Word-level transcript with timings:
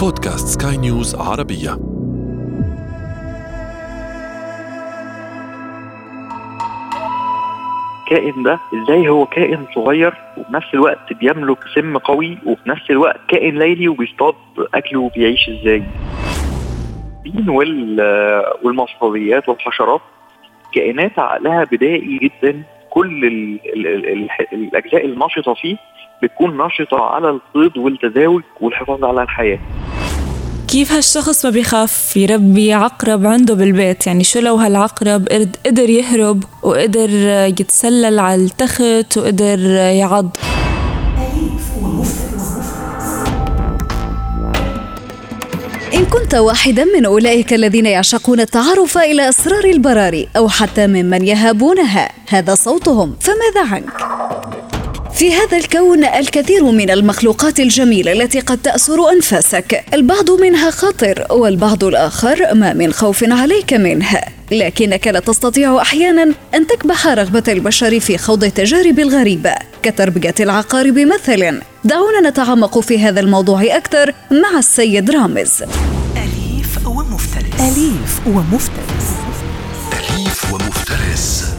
بودكاست 0.00 0.62
سكاي 0.62 0.76
نيوز 0.76 1.14
عربية. 1.14 1.78
الكائن 8.04 8.42
ده 8.42 8.58
إزاي 8.74 9.08
هو 9.08 9.26
كائن 9.26 9.66
صغير 9.74 10.14
وفي 10.38 10.52
نفس 10.52 10.66
الوقت 10.74 11.12
بيملك 11.12 11.58
سم 11.74 11.98
قوي 11.98 12.38
وفي 12.46 12.68
نفس 12.68 12.90
الوقت 12.90 13.20
كائن 13.28 13.58
ليلي 13.58 13.88
وبيصطاد 13.88 14.34
اكله 14.74 15.00
وبيعيش 15.00 15.48
إزاي؟ 15.48 15.82
الدين 17.26 17.48
وال- 17.48 18.44
والمصطاديات 18.62 19.48
والحشرات 19.48 20.00
كائنات 20.74 21.18
عقلها 21.18 21.64
بدائي 21.64 22.18
جدا. 22.18 22.62
كل 22.90 23.24
ال 23.24 23.58
ال 23.74 23.86
ال 23.86 24.06
ال 24.06 24.28
الأجزاء 24.52 25.06
النشطة 25.06 25.54
فيه 25.54 25.76
بتكون 26.22 26.56
نشطة 26.66 27.00
على 27.04 27.30
الصيد 27.30 27.78
والتزاوج 27.78 28.42
والحفاظ 28.60 29.04
على 29.04 29.22
الحياة. 29.22 29.58
كيف 30.70 30.92
هالشخص 30.92 31.44
ما 31.44 31.50
بيخاف؟ 31.50 32.16
يربي 32.16 32.72
عقرب 32.72 33.26
عنده 33.26 33.54
بالبيت. 33.54 34.06
يعني 34.06 34.24
شو 34.24 34.38
لو 34.40 34.54
هالعقرب 34.56 35.28
قد- 35.28 35.56
قدر 35.66 35.90
يهرب 35.90 36.44
وقدر 36.62 37.10
يتسلل 37.60 38.18
على 38.18 38.44
التخت 38.44 39.16
وقدر 39.18 39.58
يعض. 39.70 40.36
إن 45.94 46.04
كنت 46.04 46.34
واحدا 46.34 46.84
من 46.84 47.04
أولئك 47.06 47.52
الذين 47.52 47.86
يعشقون 47.86 48.40
التعرف 48.40 48.98
إلى 48.98 49.28
أسرار 49.28 49.64
البراري 49.64 50.28
أو 50.36 50.48
حتى 50.48 50.86
ممن 50.86 51.26
يهابونها 51.26 52.12
هذا 52.28 52.54
صوتهم. 52.54 53.16
فماذا 53.20 53.74
عنك؟ 53.74 54.19
في 55.20 55.34
هذا 55.34 55.56
الكون 55.56 56.04
الكثير 56.04 56.64
من 56.64 56.90
المخلوقات 56.90 57.60
الجميلة 57.60 58.12
التي 58.12 58.40
قد 58.40 58.58
تأسر 58.58 59.10
أنفاسك. 59.12 59.84
البعض 59.94 60.30
منها 60.30 60.70
خطر 60.70 61.26
والبعض 61.30 61.84
الآخر 61.84 62.54
ما 62.54 62.72
من 62.72 62.92
خوف 62.92 63.24
عليك 63.24 63.72
منه 63.72 64.20
لكنك 64.50 65.06
لا 65.06 65.20
تستطيع 65.20 65.82
أحيانا 65.82 66.34
أن 66.54 66.66
تكبح 66.66 67.06
رغبة 67.06 67.42
البشر 67.48 68.00
في 68.00 68.18
خوض 68.18 68.44
التجارب 68.44 68.98
الغريبة. 68.98 69.54
كتربية 69.82 70.34
العقارب 70.40 70.98
مثلا. 70.98 71.60
دعونا 71.84 72.30
نتعمق 72.30 72.78
في 72.78 72.98
هذا 72.98 73.20
الموضوع 73.20 73.62
أكثر 73.76 74.14
مع 74.30 74.58
السيد 74.58 75.10
رامز. 75.10 75.62
أليف 76.16 76.86
ومفترس. 76.86 77.60
أليف 77.60 78.26
ومفترس. 78.26 79.08
أليف 79.92 80.52
ومفترس. 80.52 81.49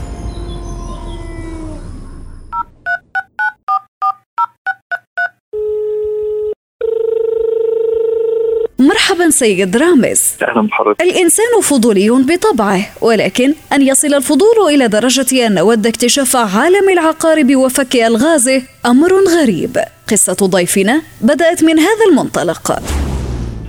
مرحبا 9.12 9.30
سيد 9.30 9.78
رامز. 9.78 10.38
أهلا 10.44 10.62
بحضرتك. 10.62 11.02
الإنسان 11.02 11.62
فضولي 11.62 12.10
بطبعه 12.10 12.80
ولكن 13.02 13.54
أن 13.74 13.82
يصل 13.82 14.14
الفضول 14.14 14.74
إلى 14.74 14.88
درجة 14.88 15.48
أن 15.48 15.54
نود 15.54 15.88
اكتشاف 15.88 16.36
عالم 16.36 16.90
العقارب 16.90 17.56
وفك 17.56 17.96
ألغازه 17.96 18.62
أمر 18.86 19.12
غريب. 19.14 19.78
قصة 20.12 20.48
ضيفنا 20.48 21.02
بدأت 21.22 21.64
من 21.64 21.80
هذا 21.80 22.06
المنطلق. 22.12 22.72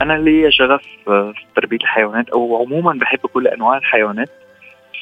أنا 0.02 0.12
ليا 0.12 0.50
شغف 0.50 0.82
في 1.06 1.44
تربية 1.56 1.76
الحيوانات 1.76 2.28
أو 2.28 2.62
عموما 2.62 2.92
بحب 2.92 3.18
كل 3.18 3.46
أنواع 3.48 3.76
الحيوانات. 3.78 4.28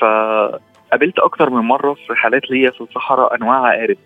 فقابلت 0.00 1.18
أكتر 1.18 1.50
من 1.50 1.60
مرة 1.60 1.94
في 1.94 2.12
رحلات 2.12 2.50
ليا 2.50 2.70
في 2.70 2.80
الصحراء 2.80 3.34
أنواع 3.34 3.66
عقارب. 3.66 3.96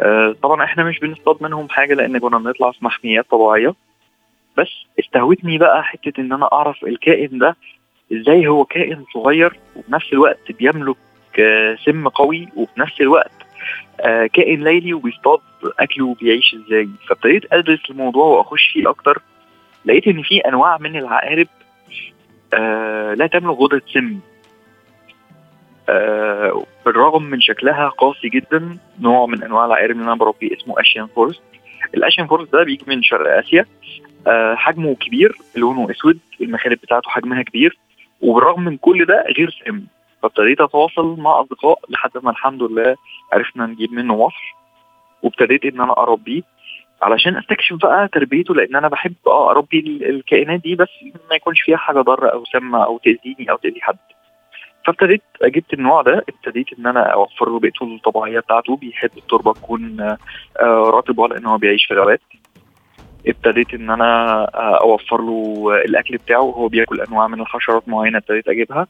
آه، 0.00 0.34
طبعا 0.42 0.64
إحنا 0.64 0.84
مش 0.84 0.98
بنصطاد 0.98 1.36
منهم 1.40 1.68
حاجة 1.68 1.94
لأن 1.94 2.18
كنا 2.18 2.38
بنطلع 2.38 2.70
في 2.70 2.84
محميات 2.84 3.26
طبيعية. 3.30 3.74
بس 4.56 4.68
استهوتني 5.00 5.58
بقى 5.58 5.84
حتة 5.84 6.20
إن 6.20 6.32
أنا 6.32 6.48
أعرف 6.52 6.84
الكائن 6.84 7.38
ده 7.38 7.56
إزاي 8.12 8.46
هو 8.46 8.64
كائن 8.64 9.04
صغير 9.14 9.56
وفي 9.76 9.92
نفس 9.92 10.12
الوقت 10.12 10.52
بيملك 10.52 10.96
آه، 11.40 11.76
سم 11.84 12.08
قوي 12.08 12.48
وفي 12.56 12.80
نفس 12.80 13.00
الوقت 13.00 13.30
آه، 14.00 14.26
كائن 14.26 14.64
ليلي 14.64 14.94
وبيصطاد 14.94 15.38
أكله 15.78 16.06
وبيعيش 16.06 16.54
إزاي. 16.54 16.88
فابتديت 17.08 17.52
أدرس 17.52 17.80
الموضوع 17.90 18.24
وأخش 18.26 18.70
فيه 18.72 18.90
أكتر. 18.90 19.22
لقيت 19.84 20.06
إن 20.08 20.22
في 20.22 20.38
أنواع 20.38 20.78
من 20.78 20.96
العقارب 20.96 21.46
آه 22.54 23.14
لا 23.14 23.26
تملك 23.26 23.56
غدة 23.58 23.82
سم. 23.94 24.18
بالرغم 26.86 27.22
من 27.22 27.40
شكلها 27.40 27.88
قاسي 27.88 28.28
جدا 28.28 28.78
نوع 29.00 29.26
من 29.26 29.42
أنواع 29.42 29.64
العقارب 29.66 29.90
اللي 29.90 30.04
أنا 30.04 30.14
بربيه 30.14 30.56
اسمه 30.56 30.80
اشيان 30.80 31.06
فورست 31.06 31.42
الاشيان 31.94 32.26
فورست 32.26 32.52
ده 32.52 32.62
بيجي 32.62 32.84
من 32.86 33.02
شرق 33.02 33.38
آسيا. 33.38 33.66
حجمه 34.56 34.94
كبير 34.94 35.36
لونه 35.56 35.90
أسود 35.90 36.18
المخالب 36.40 36.78
بتاعته 36.82 37.10
حجمها 37.10 37.42
كبير 37.42 37.78
وبالرغم 38.20 38.64
من 38.64 38.76
كل 38.76 39.04
ده 39.04 39.24
غير 39.38 39.62
سم 39.66 39.82
فابتديت 40.22 40.60
أتواصل 40.60 41.20
مع 41.20 41.40
أصدقاء 41.40 41.78
لحد 41.88 42.10
ما 42.22 42.30
الحمد 42.30 42.62
لله 42.62 42.96
عرفنا 43.32 43.66
نجيب 43.66 43.92
منه 43.92 44.16
مصر 44.16 44.54
وابتديت 45.22 45.64
إن 45.64 45.80
أنا 45.80 45.92
اربيه 45.92 46.42
علشان 47.02 47.36
أستكشف 47.36 47.76
بقى 47.76 48.08
تربيته 48.08 48.54
لأن 48.54 48.76
أنا 48.76 48.88
بحب 48.88 49.14
آه 49.26 49.50
أربي 49.50 49.78
ال- 49.78 50.10
الكائنات 50.10 50.60
دي 50.60 50.74
بس 50.74 50.88
ما 51.30 51.36
يكونش 51.36 51.62
فيها 51.62 51.76
حاجة 51.76 52.00
ضارة 52.00 52.28
أو 52.28 52.44
سامة 52.44 52.84
أو 52.84 52.98
تأذيني 52.98 53.50
أو 53.50 53.56
تأذي 53.56 53.80
حد. 53.80 53.96
فابتديت 54.86 55.22
جبت 55.44 55.72
النوع 55.74 56.02
ده 56.02 56.24
ابتديت 56.28 56.66
إن 56.78 56.86
أنا 56.86 57.00
أوفر 57.00 57.48
له 57.50 57.58
بيئته 57.58 57.84
الطبيعية 57.84 58.40
بتاعته 58.40 58.76
بيحب 58.76 59.10
التربة 59.16 59.52
تكون 59.52 60.00
آه، 60.00 60.18
آه، 60.60 60.90
رطبة 60.90 61.28
لأن 61.28 61.46
هو 61.46 61.58
بيعيش 61.58 61.86
في 61.86 61.94
غابات. 61.94 62.20
ابتديت 63.28 63.74
إن 63.74 63.90
أنا 63.90 64.44
أوفر 64.80 65.20
له 65.20 65.70
الأكل 65.84 66.16
بتاعه 66.16 66.42
وهو 66.42 66.68
بياكل 66.68 67.00
أنواع 67.00 67.26
من 67.26 67.40
الحشرات 67.40 67.88
معينة 67.88 68.18
ابتديت 68.18 68.48
أجيبها. 68.48 68.86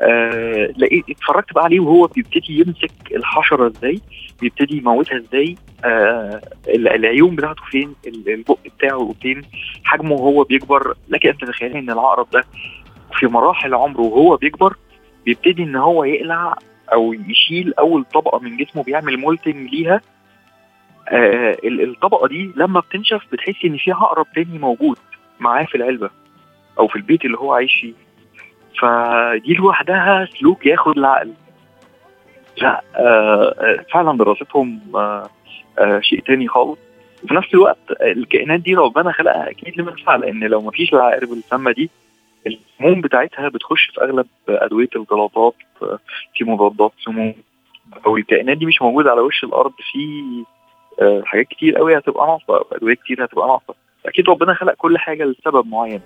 آه 0.00 0.72
لقيت 0.76 1.04
اتفرجت 1.10 1.52
بقى 1.54 1.64
عليه 1.64 1.80
وهو 1.80 2.06
بيبتدي 2.06 2.58
يمسك 2.60 2.90
الحشرة 3.16 3.66
إزاي 3.66 4.00
بيبتدي 4.40 4.76
يموتها 4.78 5.16
إزاي 5.18 5.56
آه 5.84 6.40
ال- 6.68 6.88
العيون 6.88 7.36
بتاعته 7.36 7.62
فين 7.70 7.94
ال- 8.06 8.28
البق 8.28 8.58
بتاعه 8.78 9.14
فين 9.22 9.42
حجمه 9.84 10.12
وهو 10.12 10.44
بيكبر. 10.44 10.94
لكن 11.08 11.28
أنت 11.28 11.40
تتخيل 11.44 11.76
إن 11.76 11.90
العقرب 11.90 12.26
ده 12.32 12.44
في 13.18 13.26
مراحل 13.26 13.74
عمره 13.74 14.00
وهو 14.00 14.36
بيكبر 14.36 14.76
بيبتدي 15.26 15.62
إن 15.62 15.76
هو 15.76 16.04
يقلع 16.04 16.54
أو 16.92 17.12
يشيل 17.12 17.74
أول 17.74 18.04
طبقة 18.04 18.38
من 18.38 18.56
جسمه 18.56 18.82
بيعمل 18.82 19.16
مولتنج 19.18 19.70
ليها 19.74 20.00
آه 21.08 21.56
ال- 21.64 21.90
الطبقة 21.90 22.28
دي 22.28 22.52
لما 22.56 22.80
بتنشف 22.80 23.22
بتحسي 23.32 23.66
إن 23.66 23.76
في 23.76 23.92
عقرب 23.92 24.26
تاني 24.34 24.58
موجود 24.58 24.96
معاه 25.40 25.64
في 25.64 25.74
العلبة 25.74 26.10
أو 26.78 26.88
في 26.88 26.96
البيت 26.96 27.24
اللي 27.24 27.38
هو 27.38 27.52
عايش 27.52 27.74
فيه. 27.80 27.92
فدي 28.80 29.54
لوحدها 29.54 30.28
سلوك 30.38 30.66
ياخد 30.66 30.98
العقل. 30.98 31.32
لا 32.62 32.82
آه 32.96 33.54
آه، 33.58 33.84
فعلا 33.92 34.18
دراستهم 34.18 34.80
آه 34.94 35.28
آه 35.78 36.00
شيء 36.00 36.20
تاني 36.20 36.48
خالص. 36.48 36.78
وفي 37.24 37.34
نفس 37.34 37.54
الوقت 37.54 37.78
الكائنات 38.02 38.60
دي 38.60 38.74
ربنا 38.74 39.12
خلقها 39.12 39.50
أكيد 39.50 39.80
لمنفعه 39.80 40.16
لأن 40.16 40.44
لو 40.44 40.60
ما 40.60 40.70
فيش 40.70 40.94
العقارب 40.94 41.32
السامة 41.32 41.72
دي 41.72 41.90
السموم 42.46 43.00
بتاعتها 43.00 43.48
بتخش 43.48 43.86
في 43.94 44.00
أغلب 44.04 44.26
أدوية 44.48 44.88
الجلطات 44.96 45.54
آه، 45.82 45.98
في 46.34 46.44
مضادات 46.44 46.92
سموم. 47.04 47.34
أو 48.06 48.16
الكائنات 48.16 48.56
دي 48.56 48.66
مش 48.66 48.82
موجودة 48.82 49.10
على 49.10 49.20
وش 49.20 49.44
الأرض 49.44 49.72
في 49.92 49.98
حاجات 51.24 51.46
كتير 51.46 51.76
قوي 51.76 51.98
هتبقى 51.98 52.26
ناقصة 52.26 52.64
أدوية 52.72 52.94
كتير 52.94 53.24
هتبقى 53.24 53.46
ناقصة. 53.46 53.74
أكيد 54.06 54.28
ربنا 54.30 54.54
خلق 54.54 54.74
كل 54.74 54.98
حاجة 54.98 55.24
لسبب 55.24 55.66
معين. 55.66 56.00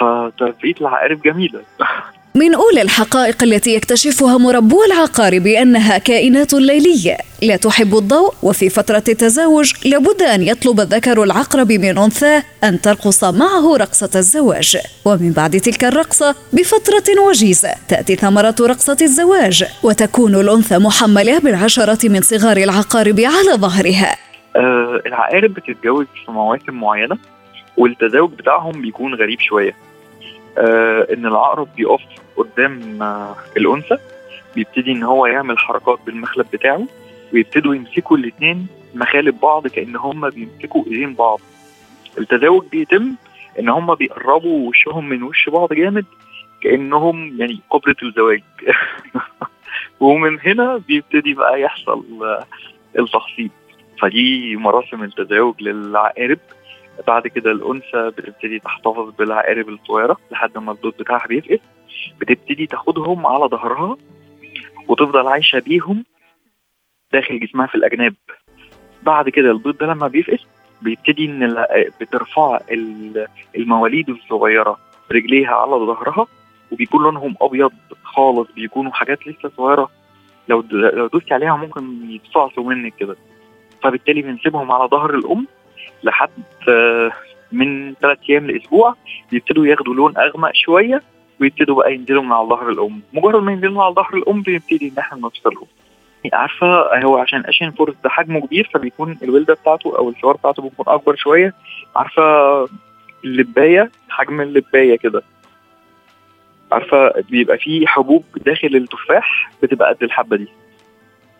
فتربيه 0.00 0.74
العقارب 0.80 1.22
جميلة. 1.22 1.62
من 2.34 2.54
أولى 2.54 2.82
الحقائق 2.82 3.42
التي 3.42 3.74
يكتشفها 3.74 4.38
مربو 4.38 4.84
العقارب 4.84 5.46
أنها 5.46 5.98
كائنات 5.98 6.52
ليلية. 6.52 7.16
لا 7.42 7.56
تحب 7.56 7.96
الضوء 7.96 8.34
وفي 8.42 8.68
فترة 8.68 9.04
التزاوج 9.08 9.72
لابد 9.84 10.22
أن 10.22 10.42
يطلب 10.42 10.80
ذكر 10.80 11.22
العقرب 11.22 11.72
من 11.72 11.98
أنثاه 11.98 12.42
أن 12.64 12.80
ترقص 12.80 13.24
معه 13.24 13.76
رقصة 13.76 14.10
الزواج. 14.16 14.78
ومن 15.04 15.32
بعد 15.32 15.60
تلك 15.60 15.84
الرقصة 15.84 16.34
بفترة 16.52 17.20
وجيزة 17.28 17.74
تأتي 17.88 18.16
ثمرة 18.16 18.56
رقصة 18.60 18.96
الزواج 19.02 19.64
وتكون 19.82 20.34
الأنثى 20.34 20.78
محملة 20.78 21.38
بالعشرة 21.38 22.08
من 22.08 22.20
صغار 22.20 22.56
العقارب 22.56 23.20
على 23.20 23.52
ظهرها. 23.56 24.16
آه 24.56 25.02
العقارب 25.06 25.54
بتتجوز 25.54 26.06
في 26.24 26.32
مواسم 26.32 26.74
معينة 26.74 27.18
والتزاوج 27.76 28.30
بتاعهم 28.30 28.82
بيكون 28.82 29.14
غريب 29.14 29.40
شوية. 29.40 29.76
آه 30.58 31.06
إن 31.12 31.26
العقرب 31.26 31.68
بيقف 31.76 32.00
قدام 32.36 33.02
آه 33.02 33.36
الأنثى 33.56 33.98
بيبتدي 34.54 34.92
إن 34.92 35.02
هو 35.02 35.26
يعمل 35.26 35.58
حركات 35.58 35.98
بالمخلب 36.06 36.46
بتاعه 36.52 36.86
ويبتدوا 37.32 37.74
يمسكوا 37.74 38.16
الاثنين 38.16 38.66
مخالب 38.94 39.40
بعض 39.40 39.66
كأن 39.66 39.96
هم 39.96 40.30
بيمسكوا 40.30 40.84
إيدين 40.86 41.14
بعض. 41.14 41.40
التزاوج 42.18 42.64
بيتم 42.72 43.14
إن 43.58 43.68
هم 43.68 43.94
بيقربوا 43.94 44.68
وشهم 44.68 45.08
من 45.08 45.22
وش 45.22 45.48
بعض 45.48 45.72
جامد 45.72 46.04
كأنهم 46.62 47.40
يعني 47.40 47.60
قبله 47.70 47.96
الزواج. 48.02 48.42
ومن 50.00 50.40
هنا 50.40 50.76
بيبتدي 50.88 51.34
بقى 51.34 51.60
يحصل 51.60 52.04
آه، 52.22 52.46
التخصيب. 52.98 53.50
فدي 54.00 54.56
مراسم 54.56 55.02
التزاوج 55.02 55.62
للعقارب. 55.62 56.38
بعد 57.06 57.26
كده 57.26 57.50
الأنثى 57.50 58.10
بتبتدي 58.18 58.58
تحتفظ 58.58 59.10
بالعقارب 59.18 59.68
الصغيرة 59.68 60.16
لحد 60.30 60.58
ما 60.58 60.72
البيض 60.72 60.92
بتاعها 60.98 61.26
بيفقس 61.26 61.60
بتبتدي 62.20 62.66
تاخدهم 62.66 63.26
على 63.26 63.44
ظهرها 63.44 63.96
وتفضل 64.88 65.28
عايشة 65.28 65.58
بيهم 65.58 66.04
داخل 67.12 67.40
جسمها 67.40 67.66
في 67.66 67.74
الأجناب. 67.74 68.14
بعد 69.02 69.28
كده 69.28 69.50
البيض 69.50 69.76
ده 69.78 69.86
لما 69.86 70.08
بيفقس 70.08 70.46
بيبتدي 70.82 71.24
إن 71.24 71.64
بترفع 72.00 72.58
ال- 72.70 73.26
المواليد 73.56 74.10
الصغيرة 74.10 74.78
رجليها 75.12 75.54
على 75.54 75.70
ظهرها 75.72 76.26
وبيكون 76.72 77.02
لونهم 77.02 77.34
أبيض 77.40 77.72
خالص 78.02 78.48
بيكونوا 78.52 78.92
حاجات 78.92 79.26
لسه 79.26 79.50
صغيرة. 79.56 79.90
لو 80.48 80.64
لو 80.70 81.06
دوستي 81.06 81.34
عليها 81.34 81.56
ممكن 81.56 82.10
يتصاصوا 82.10 82.64
منك 82.64 82.94
كده. 82.96 83.16
فبالتالي 83.82 84.22
بنسيبهم 84.22 84.72
على 84.72 84.88
ظهر 84.88 85.14
الأم 85.14 85.46
لحد 86.04 86.30
آه، 86.68 87.12
من 87.52 87.94
ثلاث 87.94 88.18
أيام 88.30 88.46
لأسبوع 88.50 88.94
يبتدوا 89.32 89.66
ياخدوا 89.66 89.94
لون 89.94 90.18
أغمق 90.18 90.50
شوية 90.54 91.02
ويبتدوا 91.42 91.76
بقى 91.76 91.94
ينزلوا 91.94 92.22
من 92.22 92.32
على 92.32 92.48
ظهر 92.48 92.68
الأم. 92.68 93.00
مجرد 93.12 93.42
ما 93.42 93.52
ينزلوا 93.52 93.84
على 93.84 93.94
ظهر 93.94 94.14
الأم 94.14 94.42
بنبتدي 94.42 94.88
إن 94.88 94.98
إحنا 94.98 95.18
نفصلهم. 95.18 95.66
عارفة 96.32 97.00
هو 97.04 97.16
عشان 97.18 97.44
اشين 97.46 97.70
فورست 97.70 97.96
ده 98.04 98.10
حجمه 98.10 98.40
كبير 98.46 98.70
فبيكون 98.74 99.18
الولدة 99.22 99.54
بتاعته 99.54 99.98
أو 99.98 100.08
الشوار 100.10 100.36
بتاعته 100.36 100.62
بيكون 100.62 100.84
أكبر 100.88 101.16
شوية. 101.16 101.54
عارفة 101.96 102.22
اللباية؟ 103.24 103.90
حجم 104.08 104.40
اللباية 104.40 104.98
كده. 104.98 105.22
عارفة 106.72 107.12
بيبقى 107.30 107.58
فيه 107.58 107.86
حبوب 107.86 108.24
داخل 108.36 108.76
التفاح 108.76 109.52
بتبقى 109.62 109.88
قد 109.94 110.02
الحبة 110.02 110.36
دي. 110.36 110.48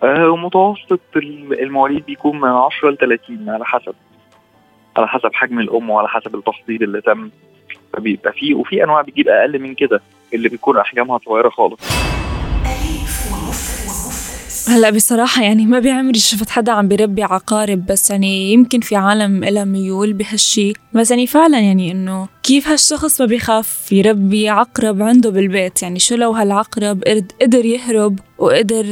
آه 0.03 0.31
ومتوسط 0.31 1.01
ال- 1.17 1.61
المواليد 1.63 2.07
بيكون 2.07 2.41
من 2.41 2.49
10 2.49 2.91
ل 2.91 2.97
30 2.97 3.49
على 3.51 3.65
حسب. 3.65 3.95
على 4.97 5.09
حسب 5.09 5.31
حجم 5.35 5.59
الأم 5.59 5.91
وعلى 5.91 6.09
حسب 6.09 6.35
التفضيل 6.35 6.83
اللي 6.83 7.01
تم. 7.01 7.31
فبيبقى 7.93 8.33
فيه 8.33 8.55
وفي 8.55 8.85
أنواع 8.85 9.03
بتجيب 9.03 9.29
أقل 9.29 9.59
من 9.59 9.75
كده 9.75 10.01
اللي 10.35 10.49
بيكون 10.49 10.79
أحجامها 10.79 11.19
صغيرة 11.27 11.49
خالص. 11.49 11.81
هلا 14.69 14.91
بصراحة 14.91 15.43
يعني 15.43 15.67
ما 15.67 15.79
بعمري 15.81 16.19
شفت 16.19 16.51
حدا 16.51 16.73
عم 16.73 16.89
بيربي 16.89 17.23
عقارب 17.23 17.87
بس 17.87 18.11
يعني 18.11 18.53
يمكن 18.53 18.81
في 18.81 18.97
عالم 18.97 19.45
إلها 19.45 19.65
ميول 19.65 20.13
بهالشي. 20.13 20.73
بس 20.95 21.11
يعني 21.11 21.27
فعلا 21.27 21.61
يعني 21.61 21.93
إنه 21.93 22.29
كيف 22.43 22.69
هالشخص 22.69 23.21
ما 23.21 23.27
بيخاف 23.27 23.93
يربي 23.93 24.49
عقرب 24.49 25.03
عنده 25.03 25.31
بالبيت؟ 25.31 25.83
يعني 25.83 25.99
شو 25.99 26.15
لو 26.15 26.31
هالعقرب 26.33 27.03
قد- 27.05 27.33
قدر 27.43 27.65
يهرب 27.65 28.19
وقدر 28.43 28.85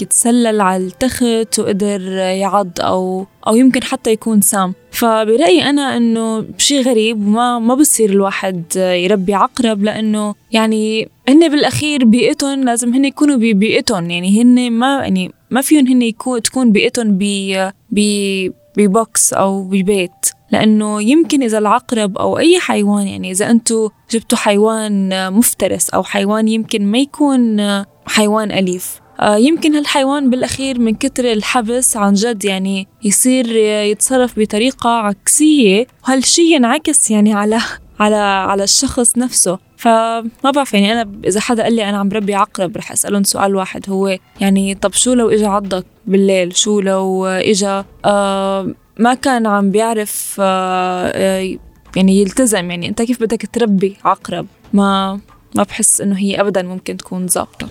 يتسلل 0.00 0.60
على 0.60 0.86
التخت 0.86 1.58
وقدر 1.58 2.00
يعض 2.16 2.70
أو 2.80 3.26
أو 3.46 3.56
يمكن 3.56 3.82
حتى 3.82 4.12
يكون 4.12 4.40
سام 4.40 4.74
فبرأيي 4.90 5.62
أنا 5.62 5.96
إنه 5.96 6.44
شيء 6.58 6.82
غريب 6.82 7.26
وما 7.26 7.58
ما 7.58 7.74
بصير 7.74 8.10
الواحد 8.10 8.76
يربي 8.76 9.34
عقرب 9.34 9.82
لأنه 9.82 10.34
يعني 10.52 11.08
هن 11.28 11.48
بالأخير 11.48 12.04
بيئتهم 12.04 12.64
لازم 12.64 12.94
هن 12.94 13.04
يكونوا 13.04 13.36
ببيئتهم 13.36 14.10
يعني 14.10 14.42
هن 14.42 14.70
ما 14.70 14.98
يعني 14.98 15.32
ما 15.50 15.60
فيهم 15.60 15.86
هن 15.86 16.02
يكون 16.02 16.42
تكون 16.42 16.72
بيئتهم 16.72 17.18
ب 17.18 17.24
ب 17.90 18.00
ببوكس 18.76 19.32
أو 19.32 19.62
ببيت 19.62 20.30
لأنه 20.52 21.02
يمكن 21.02 21.42
إذا 21.42 21.58
العقرب 21.58 22.18
أو 22.18 22.38
أي 22.38 22.60
حيوان 22.60 23.06
يعني 23.06 23.30
إذا 23.30 23.50
أنتوا 23.50 23.88
جبتوا 24.10 24.38
حيوان 24.38 25.32
مفترس 25.32 25.90
أو 25.90 26.02
حيوان 26.02 26.48
يمكن 26.48 26.86
ما 26.86 26.98
يكون 26.98 27.60
حيوان 28.08 28.52
أليف. 28.52 29.00
آه، 29.20 29.36
يمكن 29.36 29.74
هالحيوان 29.74 30.30
بالأخير 30.30 30.80
من 30.80 30.94
كتر 30.94 31.32
الحبس 31.32 31.96
عن 31.96 32.14
جد 32.14 32.44
يعني 32.44 32.88
يصير 33.04 33.56
يتصرف 33.56 34.38
بطريقة 34.38 34.90
عكسية 34.90 35.86
وهالشي 36.04 36.54
ينعكس 36.54 37.10
يعني 37.10 37.32
على 37.34 37.60
على 38.00 38.16
على 38.16 38.64
الشخص 38.64 39.18
نفسه. 39.18 39.58
فما 39.76 40.50
بعرف 40.54 40.74
يعني 40.74 40.92
أنا 40.92 41.12
إذا 41.24 41.40
حدا 41.40 41.62
قال 41.62 41.74
لي 41.74 41.88
أنا 41.88 41.98
عم 41.98 42.08
ربي 42.12 42.34
عقرب 42.34 42.76
رح 42.76 42.92
أسألهم 42.92 43.24
سؤال 43.24 43.56
واحد 43.56 43.90
هو 43.90 44.18
يعني 44.40 44.74
طب 44.74 44.92
شو 44.92 45.14
لو 45.14 45.30
اجى 45.30 45.46
عضك 45.46 45.86
بالليل؟ 46.06 46.56
شو 46.56 46.80
لو 46.80 47.26
اجى 47.26 47.82
آه 48.04 48.74
ما 48.98 49.14
كان 49.14 49.46
عم 49.46 49.70
بيعرف 49.70 50.36
آه 50.40 51.12
آه، 51.14 51.58
يعني 51.96 52.20
يلتزم 52.20 52.70
يعني 52.70 52.88
أنت 52.88 53.02
كيف 53.02 53.20
بدك 53.20 53.48
تربي 53.52 53.96
عقرب؟ 54.04 54.46
ما 54.72 55.20
ما 55.54 55.62
بحس 55.62 56.00
إنه 56.00 56.18
هي 56.18 56.40
ابدا 56.40 56.62
ممكن 56.62 56.96
تكون 56.96 57.26
ظابطة. 57.26 57.68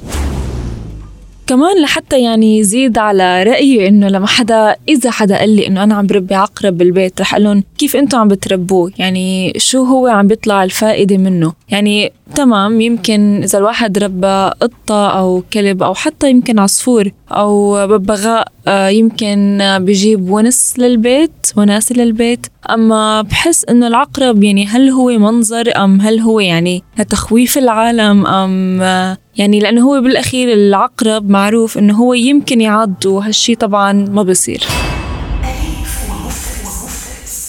كمان 1.48 1.82
لحتى 1.82 2.22
يعني 2.22 2.58
يزيد 2.60 2.98
على 2.98 3.44
رأيي 3.44 3.88
إنه 3.88 4.08
لما 4.08 4.28
حدا 4.28 4.76
إذا 4.90 5.12
حدا 5.12 5.38
قال 5.38 5.50
لي 5.56 5.68
إنه 5.68 5.84
أنا 5.84 5.96
عم 5.96 6.08
بربي 6.08 6.36
عقرب 6.36 6.78
بالبيت 6.78 7.22
رح 7.22 7.34
أقول 7.34 7.44
لهم 7.44 7.64
كيف 7.78 7.96
أنتم 7.96 8.18
عم 8.18 8.28
بتربوه؟ 8.28 8.92
يعني 8.98 9.54
شو 9.58 9.84
هو 9.84 10.08
عم 10.08 10.28
بيطلع 10.28 10.64
الفائدة 10.64 11.18
منه؟ 11.18 11.54
يعني 11.70 12.12
تمام 12.36 12.82
يمكن 12.82 13.42
إذا 13.44 13.60
الواحد 13.60 13.98
ربى 13.98 14.52
قطة 14.62 15.10
أو 15.10 15.44
كلب 15.54 15.84
أو 15.84 15.94
حتى 15.94 16.30
يمكن 16.30 16.60
عصفور 16.60 17.12
أو 17.32 17.88
ببغاء 17.88 18.48
آه، 18.68 18.88
يمكن 18.88 19.60
بجيب 19.80 20.30
ونس 20.30 20.74
للبيت 20.78 21.32
وناسة 21.58 21.96
للبيت. 21.96 22.48
أما 22.70 23.22
بحس 23.22 23.66
إنه 23.66 23.88
العقرب 23.88 24.44
يعني 24.44 24.66
هل 24.66 24.90
هو 24.90 25.10
منظر 25.10 25.84
أم 25.84 26.02
هل 26.02 26.20
هو 26.20 26.40
يعني 26.40 26.84
لتخويف 27.00 27.58
العالم 27.58 28.28
أم 28.28 28.82
آه، 28.82 29.18
يعني 29.38 29.60
لأنه 29.60 29.82
هو 29.82 30.02
بالأخير 30.02 30.54
العقرب 30.54 31.30
معروف 31.30 31.78
إنه 31.78 31.96
هو 31.96 32.14
يمكن 32.14 32.62
يعض 32.62 33.06
وهالشي 33.06 33.56
طبعا 33.56 33.94
ما 33.94 34.24
بصير. 34.24 34.60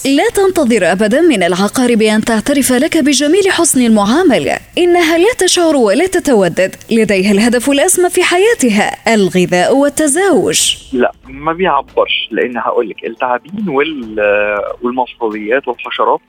لا 0.05 0.29
تنتظر 0.35 0.93
ابدا 0.93 1.21
من 1.21 1.43
العقارب 1.43 2.03
أن 2.03 2.21
تعترف 2.21 2.73
لك 2.73 2.99
بجميل 2.99 3.51
حسن 3.51 3.87
المعامله 3.87 4.59
إنها 4.79 5.19
لا 5.19 5.33
تشعر 5.39 5.77
ولا 5.77 6.07
تتودد. 6.07 6.77
لديها 6.91 7.33
الهدف 7.33 7.71
الأسمى 7.71 8.11
في 8.11 8.23
حياتها 8.23 9.15
الغذاء 9.15 9.77
والتزاوج. 9.77 10.77
لا 10.93 11.13
ما 11.29 11.53
بيعبرش 11.53 12.29
لأن 12.31 12.57
هقول 12.57 12.89
لك 12.89 13.05
التعابين 13.05 13.69
وال 13.69 14.21
والمفصليات 14.83 15.69
والحشرات 15.69 16.21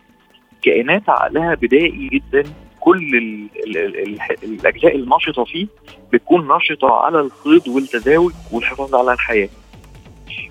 كائنات 0.62 1.10
عقلها 1.10 1.56
بدائي 1.56 2.10
جدا. 2.14 2.44
كل 2.90 3.16
ال 3.18 3.48
ال 3.66 3.78
ال 3.78 3.98
ال 3.98 4.20
الأجزاء 4.44 4.96
النشطة 4.96 5.44
فيه 5.44 5.68
بتكون 6.14 6.48
نشطة 6.48 6.92
على 6.94 7.20
الصيد 7.20 7.68
والتزاوج 7.68 8.32
والحفاظ 8.52 8.96
على 8.96 9.14
الحياة. 9.14 9.50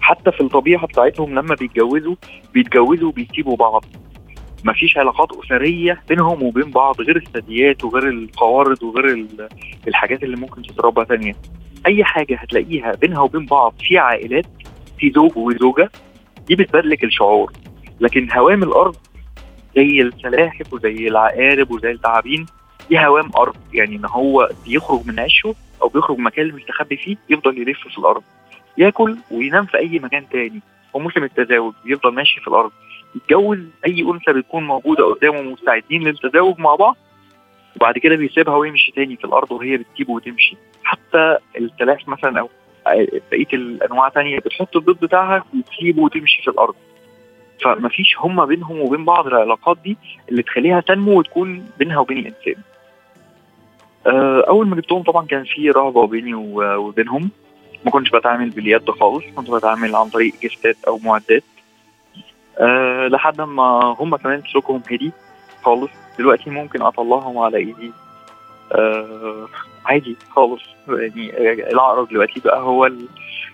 حتى 0.01 0.33
في 0.33 0.41
الطبيعة 0.41 0.87
بتاعتهم 0.87 1.35
لما 1.39 1.55
بيتجوزوا 1.55 2.15
بيتجوزوا 2.55 3.09
وبيسيبوا 3.09 3.57
بعض. 3.57 3.85
مفيش 4.65 4.99
علاقات 4.99 5.29
أسرية 5.45 6.03
بينهم 6.09 6.43
وبين 6.43 6.71
بعض 6.71 7.01
غير 7.01 7.17
الثدييات 7.17 7.85
وغير 7.85 8.09
القوارض 8.09 8.83
وغير 8.83 9.09
ال- 9.09 9.49
الحاجات 9.89 10.23
اللي 10.23 10.37
ممكن 10.37 10.63
تتربى 10.63 11.05
ثانية 11.05 11.37
أي 11.87 12.05
حاجة 12.05 12.37
هتلاقيها 12.37 12.93
بينها 12.95 13.21
وبين 13.21 13.47
بعض 13.47 13.75
في 13.89 13.99
عائلات 13.99 14.47
في 14.99 15.11
زوج 15.15 15.37
وزوجة 15.37 15.91
دي 16.47 16.55
بتبادلك 16.55 17.05
الشعور. 17.05 17.53
لكن 18.01 18.29
هوام 18.33 18.63
الأرض 18.63 18.97
زي 19.77 20.03
السلاحف 20.03 20.73
وزي 20.73 21.09
العقارب 21.09 21.71
وزي 21.71 21.91
التعابين 21.91 22.47
دي 22.91 22.99
هوام 22.99 23.31
أرض 23.37 23.57
يعني 23.73 23.97
إن 23.97 24.05
هو 24.05 24.49
بيخرج 24.67 25.01
من 25.07 25.21
عشه 25.21 25.55
أو 25.83 25.89
بيخرج 25.89 26.17
من 26.17 26.21
المكان 26.21 26.45
اللي 26.47 26.57
مستخبي 26.57 26.97
فيه 26.97 27.17
يفضل 27.31 27.59
يلف 27.59 27.89
في 27.89 27.99
الأرض. 27.99 28.23
ياكل 28.79 29.17
وينام 29.31 29.67
في 29.67 29.79
أي 29.79 29.99
مكان 29.99 30.29
تاني. 30.29 30.61
وموسم 30.95 31.25
التزاوج 31.25 31.75
بيفضل 31.85 32.15
ماشي 32.15 32.41
في 32.41 32.49
الأرض. 32.49 32.71
يتجوز 33.17 33.59
أي 33.87 34.03
أنثى 34.03 34.33
بتكون 34.33 34.65
موجودة 34.67 35.05
قدامه 35.05 35.43
مستعدين 35.43 36.03
للتزاوج 36.03 36.59
مع 36.59 36.75
بعض 36.75 36.97
وبعد 37.77 37.99
كده 37.99 38.17
بيسيبها 38.17 38.57
ويمشي 38.57 38.93
تاني 38.93 39.17
في 39.17 39.25
الأرض 39.25 39.53
وهي 39.53 39.77
بتسيبه 39.77 40.13
وتمشي. 40.13 40.57
حتى 40.85 41.37
السلاحف 41.59 42.09
مثلا 42.09 42.41
أو 42.41 42.51
بقية 43.31 43.47
الأنواع 43.53 44.09
تانية 44.09 44.39
بتحط 44.39 44.77
البيض 44.77 45.01
بتاعها 45.01 45.45
وتسيبه 45.55 46.03
وتمشي 46.03 46.43
في 46.43 46.51
الأرض. 46.51 46.75
فمفيش 47.65 48.17
هما 48.19 48.45
بينهم 48.45 48.81
وبين 48.81 49.05
بعض 49.05 49.27
العلاقات 49.27 49.79
دي 49.85 49.97
اللي 50.29 50.43
تخليها 50.43 50.81
تنمو 50.81 51.19
وتكون 51.19 51.71
بينها 51.79 51.99
وبين 51.99 52.19
الإنسان. 52.19 52.63
آه، 54.07 54.45
أول 54.49 54.67
ما 54.69 54.77
جبتهم 54.77 55.03
طبعا 55.03 55.27
كان 55.27 55.45
في 55.45 55.71
رهبة 55.71 56.07
بيني 56.07 56.35
وبينهم. 56.35 57.31
ما 57.85 57.91
كنتش 57.91 58.11
بتعامل 58.11 58.51
باليد 58.51 58.91
خالص 58.91 59.25
كنت 59.37 59.51
بتعامل 59.51 59.97
عن 59.97 60.09
طريق 60.09 60.35
جفتات 60.43 60.77
أو 60.89 60.99
معدات. 61.05 61.43
أه 62.59 63.09
لحد 63.09 63.41
ما 63.41 63.97
هم 63.99 64.17
كمان 64.17 64.43
سلوكهم 64.53 64.83
هدي 64.91 65.13
خالص. 65.63 65.91
دلوقتي 66.19 66.51
ممكن 66.51 66.83
أطلعهم 66.83 67.39
على 67.39 67.57
إيدي. 67.57 67.93
أه 68.73 69.49
عادي 69.87 70.17
خالص. 70.31 70.63
يعني 70.89 71.33
العقرب 71.73 72.09
دلوقتي 72.09 72.41
بقى 72.41 72.61
هو 72.61 72.91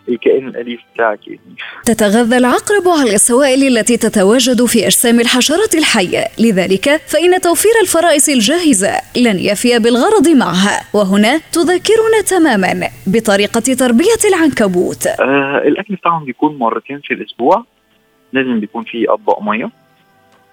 الكائن 0.09 0.49
الأليف 0.49 0.81
بتاعك. 0.95 1.29
يعني 1.29 1.41
تتغذى 1.85 2.37
العقرب 2.37 2.89
على 3.01 3.15
السوائل 3.15 3.79
التي 3.79 3.97
تتواجد 3.97 4.65
في 4.65 4.87
أجسام 4.87 5.21
الحشرات 5.21 5.75
الحية. 5.75 6.25
لذلك 6.39 7.01
فإن 7.07 7.41
توفير 7.41 7.71
الفرائس 7.83 8.29
الجاهزة 8.29 8.93
لن 9.17 9.39
يفي 9.39 9.79
بالغرض 9.79 10.29
معها. 10.29 10.81
وهنا 10.95 11.41
تذكرنا 11.53 12.21
تماما 12.27 12.89
بطريقة 13.07 13.61
تربية 13.61 14.21
العنكبوت. 14.29 15.07
آه 15.07 15.63
الأكل 15.65 15.95
بتاعهم 15.95 16.25
بيكون 16.25 16.59
مرتين 16.59 17.01
في 17.05 17.15
الأسبوع. 17.15 17.65
لازم 18.33 18.61
بيكون 18.61 18.85
فيه 18.85 19.13
أطباق 19.15 19.43
مية. 19.43 19.71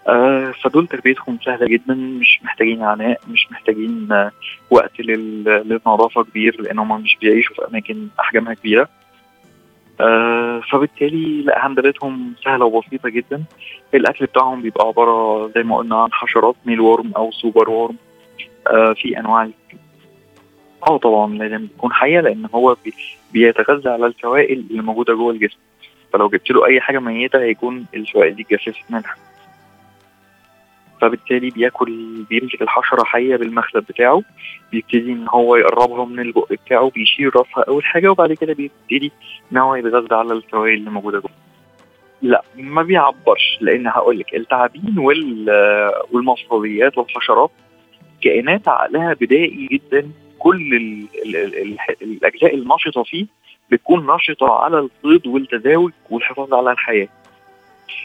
آه 0.08 0.54
فدول 0.64 0.88
تربيتهم 0.88 1.38
سهلة 1.46 1.68
جدا 1.68 1.94
مش 1.94 2.40
محتاجين 2.44 2.84
عناء 2.84 3.20
مش 3.28 3.48
محتاجين 3.52 4.08
آه 4.12 4.32
وقت 4.70 4.92
لل- 5.00 5.44
للنظافه 5.44 6.24
كبير 6.24 6.62
لأن 6.62 6.80
هم 6.80 7.02
مش 7.02 7.18
بيعيشوا 7.22 7.56
في 7.56 7.62
أماكن 7.72 8.08
أحجامها 8.20 8.54
كبيرة. 8.54 8.90
آه 10.02 10.62
فبالتالي 10.72 11.42
لا 11.42 11.68
هندلتهم 11.68 12.34
سهلة 12.46 12.66
وبسيطة 12.66 13.10
جدا. 13.10 13.44
الأكل 13.94 14.26
بتاعهم 14.26 14.62
بيبقى 14.62 14.88
عبارة 14.88 15.48
زي 15.56 15.64
ما 15.64 15.78
قلنا 15.78 16.04
عن 16.04 16.14
حشرات 16.14 16.56
mealworm 16.66 17.12
أو 17.18 17.32
superworm. 17.32 17.96
آه 18.68 18.94
في 18.94 19.20
أنواع 19.20 19.50
آه 20.88 20.98
طبعا 20.98 21.34
لازم 21.34 21.64
يكون 21.64 21.94
حية 21.94 22.20
لأن 22.20 22.48
هو 22.56 22.76
بي 22.86 22.94
بيتغذى 23.34 23.90
على 23.90 24.06
السوائل 24.06 24.66
اللي 24.72 24.82
موجودة 24.82 25.14
جوه 25.14 25.34
الجسم. 25.34 25.58
فلو 26.14 26.30
جبت 26.30 26.52
له 26.52 26.66
أي 26.66 26.82
حاجة 26.82 27.00
ميتة 27.00 27.40
هيكون 27.40 27.86
السوائل 27.96 28.36
دي 28.36 28.42
اتجففت 28.42 28.92
منها. 28.92 29.16
فبالتالي 31.02 31.50
بياكل 31.50 32.24
بيمسك 32.30 32.62
الحشرة 32.62 33.04
حية 33.04 33.36
بالمخلب 33.36 33.84
بتاعه 33.90 34.22
بيبتدي 34.72 35.12
إن 35.12 35.28
هو 35.28 35.56
يقربها 35.56 36.06
من 36.06 36.20
البق 36.20 36.54
بتاعه 36.54 36.90
بيشيل 36.90 37.36
راسها 37.36 37.64
أول 37.68 37.86
حاجة 37.86 38.10
وبعد 38.12 38.34
كده 38.34 38.54
بيبتدي 38.54 39.12
إن 39.52 39.58
هو 39.58 39.76
يتغذى 39.76 40.16
على 40.16 40.34
السوائل 40.34 40.74
اللي 40.74 40.90
موجودة 40.90 41.20
جوه. 41.20 41.32
لا 42.22 42.44
ما 42.56 42.84
بيعبرش 42.84 43.58
لأن 43.62 43.88
هقول 43.88 44.20
لك 44.20 44.36
التعابين 44.36 45.00
وال 45.00 45.50
والمفصليات 46.12 46.98
والحشرات 46.98 47.52
كائنات 48.24 48.68
عقلها 48.68 49.14
بدائي 49.14 49.68
جدا. 49.72 50.10
كل 50.40 50.74
ال 50.74 51.06
ال 51.26 51.36
ال 51.36 51.56
ال 51.56 51.78
الأجزاء 52.02 52.56
النشطه 52.56 53.04
فيه 53.04 53.26
بتكون 53.72 54.08
نشطة 54.16 54.54
على 54.54 54.80
الصيد 54.80 55.28
والتزاوج 55.28 55.92
والحفاظ 56.10 56.54
على 56.54 56.72
الحياة. 56.72 57.08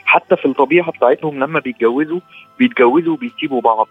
حتى 0.05 0.37
في 0.37 0.47
الطبيعة 0.47 0.91
بتاعتهم 0.91 1.39
لما 1.45 1.61
بيتجوزوا 1.61 2.21
بيتجوزوا 2.59 3.13
وبيسيبوا 3.13 3.61
بعض. 3.61 3.89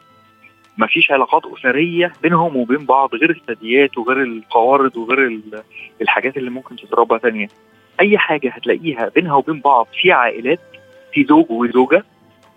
مفيش 0.77 1.11
علاقات 1.11 1.41
أسرية 1.59 2.13
بينهم 2.23 2.55
وبين 2.57 2.85
بعض 2.85 3.15
غير 3.15 3.29
الثدييات 3.29 3.97
وغير 3.97 4.21
القوارض 4.23 4.97
وغير 4.97 5.27
ال- 5.27 5.63
الحاجات 6.01 6.37
اللي 6.37 6.49
ممكن 6.49 6.75
تتربى 6.75 7.19
ثانية 7.19 7.47
أي 8.01 8.17
حاجة 8.17 8.49
هتلاقيها 8.49 9.09
بينها 9.15 9.35
وبين 9.35 9.59
بعض 9.59 9.87
في 10.01 10.11
عائلات 10.11 10.59
في 11.13 11.23
زوج 11.23 11.45
وزوجة 11.51 12.03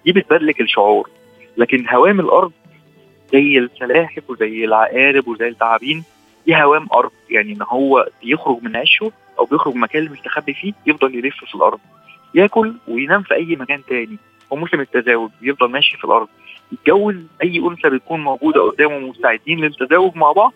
دي 0.04 0.12
بتبادلك 0.12 0.60
الشعور. 0.60 1.10
لكن 1.56 1.88
هوام 1.88 2.20
الأرض 2.20 2.52
زي 3.32 3.58
السلاحف 3.58 4.30
وزي 4.30 4.64
العقارب 4.64 5.28
وزي 5.28 5.48
التعابين 5.48 6.04
دي 6.46 6.56
هوام 6.56 6.86
أرض. 6.94 7.10
يعني 7.30 7.52
ان 7.52 7.62
هو 7.62 8.08
بيخرج 8.22 8.58
من 8.62 8.76
عشه 8.76 9.12
أو 9.38 9.44
بيخرج 9.44 9.72
من 9.74 9.78
المكان 9.78 10.02
اللي 10.02 10.12
مستخبي 10.12 10.54
فيه 10.54 10.72
يفضل 10.86 11.14
يلف 11.14 11.44
في 11.44 11.54
الأرض. 11.54 11.78
ياكل 12.34 12.74
وينام 12.88 13.22
في 13.22 13.34
أي 13.34 13.56
مكان 13.56 13.84
تاني. 13.84 14.18
هو 14.52 14.56
موسم 14.56 14.80
التزاوج 14.80 15.30
بيفضل 15.40 15.70
ماشي 15.70 15.96
في 15.96 16.04
الأرض. 16.04 16.28
يتجوز 16.72 17.16
أي 17.42 17.58
أنثى 17.58 17.90
بتكون 17.90 18.20
موجودة 18.20 18.62
قدامه 18.62 18.98
مستعدين 18.98 19.60
للتزاوج 19.60 20.16
مع 20.16 20.32
بعض 20.32 20.52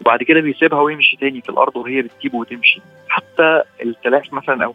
وبعد 0.00 0.22
كده 0.22 0.40
بيسيبها 0.40 0.80
ويمشي 0.80 1.16
تاني 1.16 1.40
في 1.40 1.48
الأرض 1.48 1.76
وهي 1.76 2.02
بتسيبه 2.02 2.38
وتمشي. 2.38 2.80
حتى 3.08 3.62
السلاحف 3.82 4.32
مثلا 4.32 4.64
أو 4.64 4.74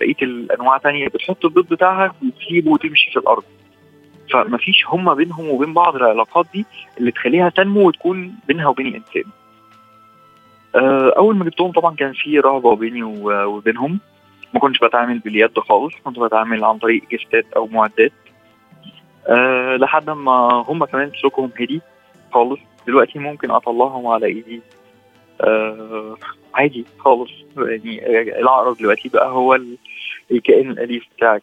بقية 0.00 0.16
الأنواع 0.22 0.78
تانية 0.78 1.08
بتحط 1.08 1.44
البيض 1.44 1.68
بتاعها 1.68 2.14
وتسيبه 2.22 2.70
وتمشي 2.70 3.10
في 3.10 3.18
الأرض. 3.18 3.42
فمفيش 4.32 4.84
هما 4.86 5.14
بينهم 5.14 5.48
وبين 5.48 5.74
بعض 5.74 5.96
العلاقات 5.96 6.46
دي 6.54 6.66
اللي 6.98 7.10
تخليها 7.10 7.48
تنمو 7.48 7.88
وتكون 7.88 8.34
بينها 8.48 8.66
وبين 8.66 8.86
الإنسان. 8.86 9.24
آه، 10.74 11.14
أول 11.16 11.36
ما 11.36 11.44
جبتهم 11.44 11.72
طبعا 11.72 11.94
كان 11.94 12.12
في 12.12 12.38
رهبة 12.40 12.76
بيني 12.76 13.02
وبينهم. 13.22 14.00
ما 14.54 14.60
كنتش 14.60 14.78
بتعامل 14.78 15.18
باليد 15.18 15.58
خالص 15.58 15.94
كنت 16.04 16.18
بتعامل 16.18 16.64
عن 16.64 16.78
طريق 16.78 17.02
جفتات 17.12 17.44
أو 17.56 17.66
معدات. 17.66 18.12
أه 19.28 19.76
لحد 19.76 20.10
ما 20.10 20.64
هم 20.68 20.84
كمان 20.84 21.10
سلوكهم 21.20 21.50
هدي 21.60 21.80
خالص. 22.32 22.60
دلوقتي 22.86 23.18
ممكن 23.18 23.50
أطلعهم 23.50 24.06
على 24.06 24.26
إيدي. 24.26 24.60
أه 25.40 26.16
عادي 26.54 26.84
خالص. 26.98 27.30
يعني 27.56 28.06
العقرب 28.40 28.76
دلوقتي 28.76 29.08
بقى 29.08 29.28
هو 29.30 29.54
ال- 29.54 29.76
الكائن 30.30 30.70
الأليف 30.70 31.04
بتاعك. 31.16 31.42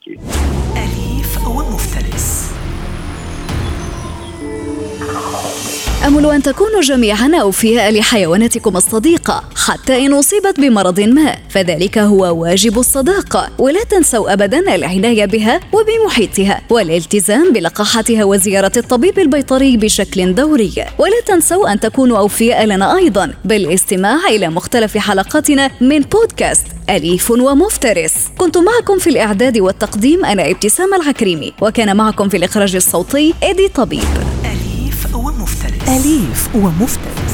أمل 6.06 6.26
أن 6.26 6.44
تكونوا 6.44 6.82
جميعا 6.82 7.32
أوفياء 7.42 7.92
لحيواناتكم 7.92 8.78
الصديقة 8.78 9.44
حتى 9.56 10.06
إن 10.06 10.14
أصيبت 10.14 10.60
بمرض 10.60 11.00
ما 11.00 11.36
فذلك 11.50 11.98
هو 11.98 12.42
واجب 12.42 12.80
الصداقة 12.80 13.50
ولا 13.60 13.84
تنسوا 13.84 14.34
أبدا 14.34 14.76
العناية 14.76 15.26
بها 15.26 15.60
وبمحيطها 15.74 16.62
والالتزام 16.70 17.54
بلقاحتها 17.54 18.24
وزيارة 18.24 18.72
الطبيب 18.78 19.20
البيطري 19.20 19.78
بشكل 19.78 20.36
دوري. 20.36 20.74
ولا 21.00 21.22
تنسوا 21.26 21.72
أن 21.74 21.80
تكونوا 21.80 22.18
أوفياء 22.18 22.66
لنا 22.66 22.98
أيضا 22.98 23.34
بالاستماع 23.46 24.28
إلى 24.30 24.50
مختلف 24.50 24.98
حلقاتنا 24.98 25.72
من 25.82 26.00
بودكاست 26.00 26.68
أليف 26.90 27.32
ومفترس. 27.32 28.14
كنت 28.38 28.58
معكم 28.58 29.00
في 29.00 29.10
الإعداد 29.10 29.58
والتقديم 29.58 30.26
أنا 30.26 30.52
إبتسام 30.52 30.94
العكريمي 30.94 31.54
وكان 31.62 31.98
معكم 31.98 32.30
في 32.30 32.38
الإخراج 32.38 32.76
الصوتي 32.76 33.34
إيدي 33.44 33.68
طبيب. 33.68 34.04
أليف 35.88 36.56
ومفترس. 36.56 37.27